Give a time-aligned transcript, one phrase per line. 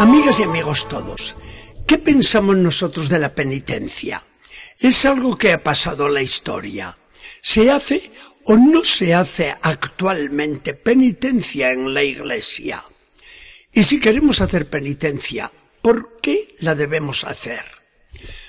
[0.00, 1.36] Amigas y amigos todos,
[1.86, 4.24] ¿qué pensamos nosotros de la penitencia?
[4.78, 6.96] Es algo que ha pasado en la historia.
[7.42, 8.10] ¿Se hace
[8.44, 12.82] o no se hace actualmente penitencia en la iglesia?
[13.74, 15.52] Y si queremos hacer penitencia,
[15.82, 17.66] ¿por qué la debemos hacer?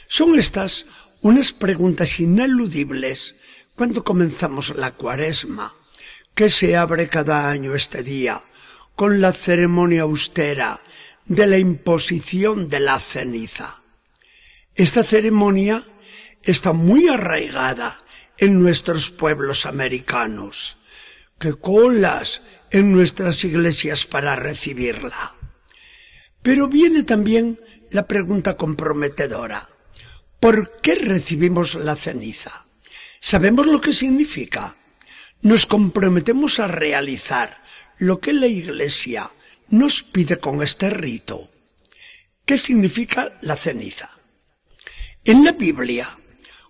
[0.07, 0.85] Son estas
[1.19, 3.35] unas preguntas ineludibles
[3.75, 5.75] cuando comenzamos la cuaresma,
[6.33, 8.41] que se abre cada año este día
[8.95, 10.81] con la ceremonia austera
[11.25, 13.83] de la imposición de la ceniza.
[14.75, 15.83] Esta ceremonia
[16.43, 18.01] está muy arraigada
[18.37, 20.77] en nuestros pueblos americanos,
[21.39, 25.35] que colas en nuestras iglesias para recibirla.
[26.41, 27.59] Pero viene también
[27.91, 29.67] la pregunta comprometedora.
[30.39, 32.65] ¿Por qué recibimos la ceniza?
[33.19, 34.75] ¿Sabemos lo que significa?
[35.41, 37.61] Nos comprometemos a realizar
[37.97, 39.29] lo que la Iglesia
[39.71, 41.49] nos pide con este rito.
[42.45, 44.09] ¿Qué significa la ceniza?
[45.23, 46.07] En la Biblia,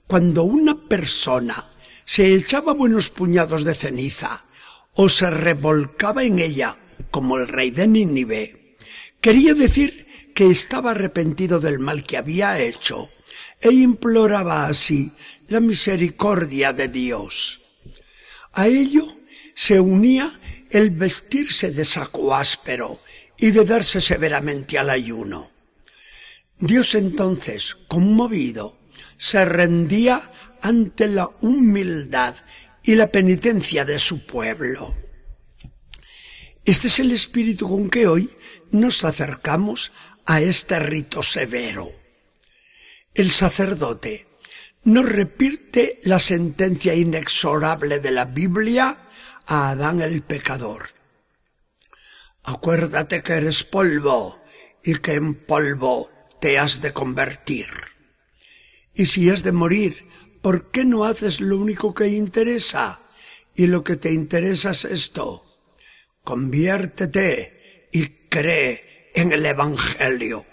[0.07, 1.69] cuando una persona
[2.05, 4.45] se echaba buenos puñados de ceniza
[4.93, 6.77] o se revolcaba en ella
[7.09, 8.75] como el rey de Nínive,
[9.21, 13.09] quería decir que estaba arrepentido del mal que había hecho
[13.61, 15.13] e imploraba así
[15.47, 17.61] la misericordia de Dios.
[18.53, 19.07] A ello
[19.53, 20.40] se unía
[20.71, 22.99] el vestirse de saco áspero
[23.37, 25.51] y de darse severamente al ayuno.
[26.59, 28.79] Dios entonces, conmovido,
[29.17, 32.35] se rendía ante la humildad
[32.83, 34.95] y la penitencia de su pueblo.
[36.63, 38.29] Este es el espíritu con que hoy
[38.71, 39.91] nos acercamos
[40.25, 41.91] a este rito severo.
[43.13, 44.27] El sacerdote
[44.83, 48.97] nos repite la sentencia inexorable de la Biblia
[49.51, 50.91] a Adán el pecador.
[52.43, 54.41] Acuérdate que eres polvo
[54.81, 57.67] y que en polvo te has de convertir.
[58.93, 60.07] Y si has de morir,
[60.41, 63.01] ¿por qué no haces lo único que interesa?
[63.53, 65.45] Y lo que te interesa es esto.
[66.23, 70.45] Conviértete y cree en el Evangelio.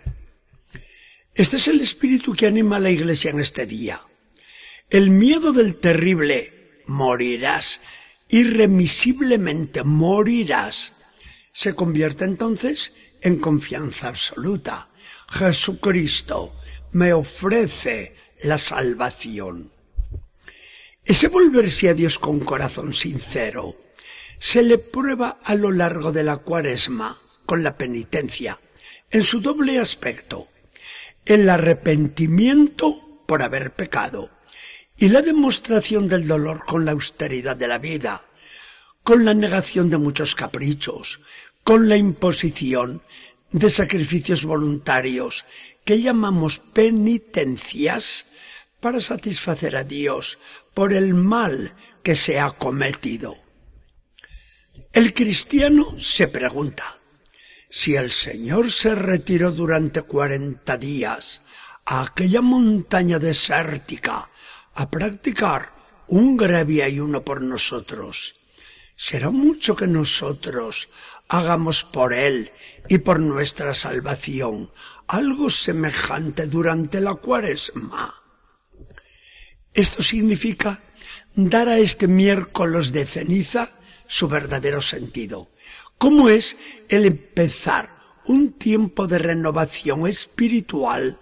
[1.36, 4.00] Este es el espíritu que anima a la iglesia en este día.
[4.90, 7.80] El miedo del terrible morirás
[8.28, 10.92] irremisiblemente morirás,
[11.52, 14.90] se convierte entonces en confianza absoluta.
[15.28, 16.54] Jesucristo
[16.92, 19.72] me ofrece la salvación.
[21.04, 23.76] Ese volverse a Dios con corazón sincero
[24.38, 28.60] se le prueba a lo largo de la cuaresma con la penitencia,
[29.10, 30.48] en su doble aspecto,
[31.24, 34.30] el arrepentimiento por haber pecado
[34.98, 38.26] y la demostración del dolor con la austeridad de la vida,
[39.04, 41.20] con la negación de muchos caprichos,
[41.62, 43.02] con la imposición
[43.52, 45.44] de sacrificios voluntarios
[45.84, 48.26] que llamamos penitencias
[48.80, 50.38] para satisfacer a Dios
[50.74, 53.36] por el mal que se ha cometido.
[54.92, 56.84] El cristiano se pregunta,
[57.70, 61.42] si el Señor se retiró durante cuarenta días
[61.84, 64.30] a aquella montaña desértica
[64.78, 65.74] a practicar
[66.06, 68.36] un grave ayuno por nosotros.
[68.94, 70.88] Será mucho que nosotros
[71.26, 72.52] hagamos por Él
[72.88, 74.70] y por nuestra salvación
[75.08, 78.14] algo semejante durante la cuaresma.
[79.74, 80.80] Esto significa
[81.34, 85.50] dar a este miércoles de ceniza su verdadero sentido.
[85.98, 86.56] ¿Cómo es
[86.88, 91.18] el empezar un tiempo de renovación espiritual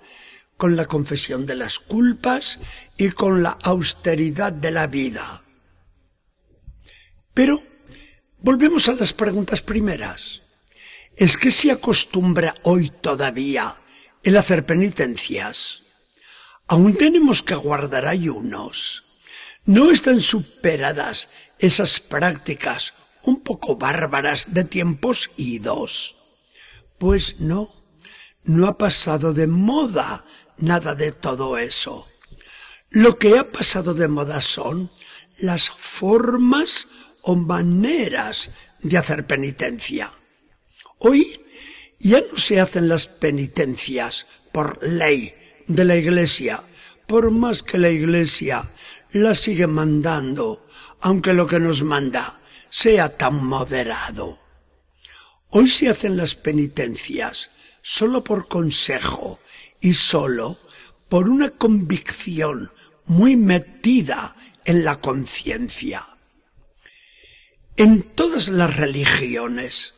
[0.57, 2.61] con la confesión de las culpas
[2.97, 5.45] y con la austeridad de la vida.
[7.35, 7.63] Pero
[8.39, 10.43] volvemos a las preguntas primeras.
[11.17, 13.81] ¿Es que se acostumbra hoy todavía
[14.23, 15.83] el hacer penitencias?
[16.69, 19.05] Aún tenemos que guardar ayunos.
[19.65, 21.29] ¿No están superadas
[21.59, 26.17] esas prácticas un poco bárbaras de tiempos idos?
[26.99, 27.71] Pues no,
[28.45, 30.25] no ha pasado de moda
[30.59, 32.09] nada de todo eso.
[32.91, 34.91] Lo que ha pasado de moda son
[35.39, 36.89] las formas
[37.23, 38.51] o maneras
[38.81, 40.11] de hacer penitencia.
[40.99, 41.41] Hoy
[41.99, 45.35] ya no se hacen las penitencias por ley
[45.67, 46.63] de la Iglesia,
[47.07, 48.71] por más que la Iglesia
[49.13, 50.67] las sigue mandando,
[51.01, 54.39] aunque lo que nos manda sea tan moderado.
[55.51, 57.51] Hoy se hacen las penitencias
[57.83, 59.41] solo por consejo
[59.87, 60.59] y solo
[61.09, 62.73] por una convicción
[63.05, 64.35] muy metida
[64.65, 66.05] en la conciencia.
[67.77, 69.95] En todas las religiones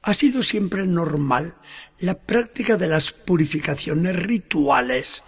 [0.00, 1.56] Ha sido siempre normal
[1.98, 5.22] la práctica de las purificaciones rituales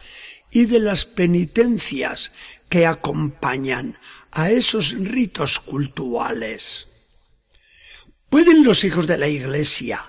[0.50, 2.32] y de las penitencias
[2.68, 3.98] que acompañan
[4.30, 6.88] a esos ritos cultuales.
[8.30, 10.00] ¿Pueden los hijos de la Iglesia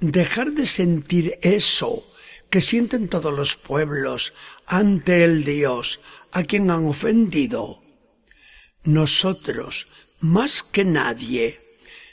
[0.00, 2.04] dejar de sentir eso
[2.50, 4.34] que sienten todos los pueblos
[4.66, 6.00] ante el Dios
[6.32, 7.82] a quien han ofendido?
[8.84, 9.88] Nosotros,
[10.20, 11.60] más que nadie,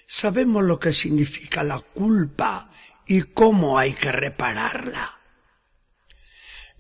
[0.07, 2.71] sabemos lo que significa la culpa
[3.07, 5.19] y cómo hay que repararla.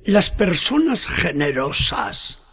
[0.03, 2.43] Las personas generosas,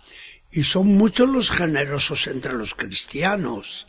[0.50, 3.88] y son muchos los generosos entre los cristianos,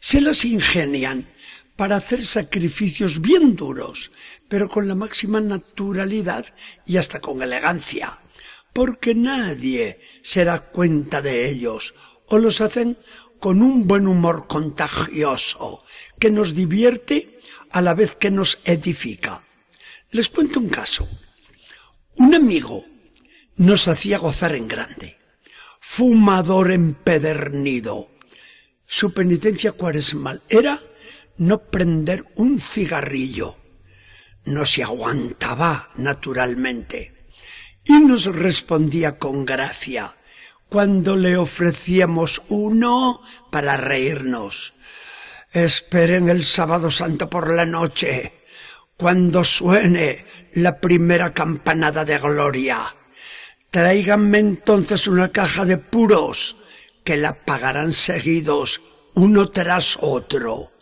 [0.00, 1.33] se las ingenian
[1.76, 4.12] para hacer sacrificios bien duros,
[4.48, 6.46] pero con la máxima naturalidad
[6.86, 8.22] y hasta con elegancia,
[8.72, 11.94] porque nadie se da cuenta de ellos
[12.26, 12.96] o los hacen
[13.40, 15.84] con un buen humor contagioso
[16.18, 17.40] que nos divierte
[17.70, 19.44] a la vez que nos edifica.
[20.10, 21.08] Les cuento un caso.
[22.16, 22.84] Un amigo
[23.56, 25.18] nos hacía gozar en grande,
[25.80, 28.10] fumador empedernido.
[28.86, 30.78] Su penitencia cuaresmal era
[31.36, 33.56] no prender un cigarrillo.
[34.44, 37.28] No se aguantaba naturalmente.
[37.84, 40.16] Y nos respondía con gracia
[40.68, 44.74] cuando le ofrecíamos uno para reírnos.
[45.52, 48.32] Esperen el sábado santo por la noche,
[48.96, 52.78] cuando suene la primera campanada de gloria.
[53.70, 56.56] Tráiganme entonces una caja de puros,
[57.04, 58.80] que la pagarán seguidos
[59.14, 60.73] uno tras otro.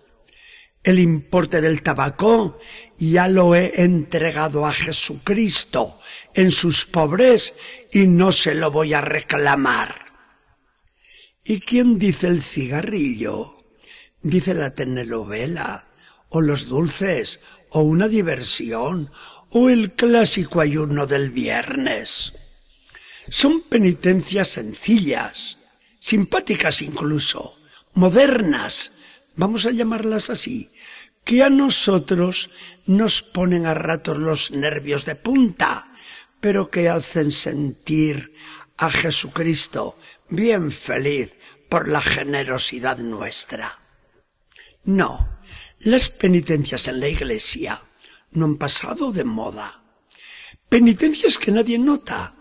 [0.84, 2.58] El importe del tabaco
[2.98, 5.98] ya lo he entregado a Jesucristo
[6.34, 7.54] en sus pobres
[7.92, 10.12] y no se lo voy a reclamar.
[11.44, 13.58] ¿Y quién dice el cigarrillo?
[14.22, 15.88] Dice la telenovela,
[16.28, 17.40] o los dulces,
[17.70, 19.10] o una diversión,
[19.50, 22.32] o el clásico ayuno del viernes.
[23.28, 25.58] Son penitencias sencillas,
[26.00, 27.58] simpáticas incluso,
[27.94, 28.92] modernas,
[29.36, 30.70] vamos a llamarlas así,
[31.24, 32.50] que a nosotros
[32.86, 35.92] nos ponen a ratos los nervios de punta,
[36.40, 38.34] pero que hacen sentir
[38.76, 39.96] a Jesucristo
[40.28, 41.34] bien feliz
[41.68, 43.78] por la generosidad nuestra.
[44.84, 45.40] No,
[45.78, 47.80] las penitencias en la iglesia
[48.32, 49.82] no han pasado de moda.
[50.68, 52.34] Penitencias que nadie nota,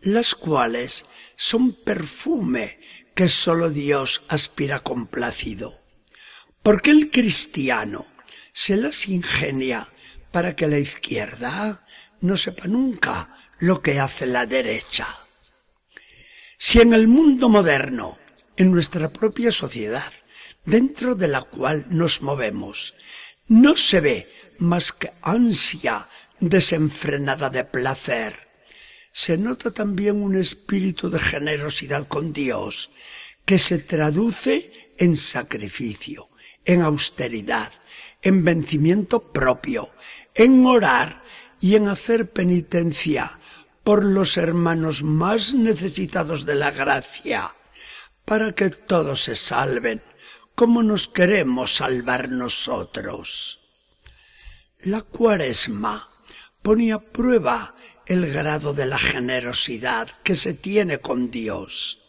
[0.00, 1.06] las cuales
[1.36, 2.80] son perfume
[3.14, 5.83] que solo Dios aspira complacido.
[6.64, 8.06] Porque el cristiano
[8.50, 9.86] se las ingenia
[10.32, 11.84] para que la izquierda
[12.22, 15.06] no sepa nunca lo que hace la derecha.
[16.56, 18.18] Si en el mundo moderno,
[18.56, 20.10] en nuestra propia sociedad,
[20.64, 22.94] dentro de la cual nos movemos,
[23.46, 26.08] no se ve más que ansia
[26.40, 28.48] desenfrenada de placer,
[29.12, 32.90] se nota también un espíritu de generosidad con Dios
[33.44, 36.30] que se traduce en sacrificio,
[36.64, 37.72] en austeridad,
[38.22, 39.90] en vencimiento propio,
[40.34, 41.22] en orar
[41.60, 43.38] y en hacer penitencia
[43.82, 47.54] por los hermanos más necesitados de la gracia,
[48.24, 50.02] para que todos se salven,
[50.54, 53.60] como nos queremos salvar nosotros.
[54.80, 56.08] La cuaresma
[56.62, 57.74] ponía a prueba
[58.06, 62.00] el grado de la generosidad que se tiene con Dios.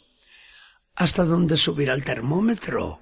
[0.96, 3.02] ¿Hasta dónde subirá el termómetro?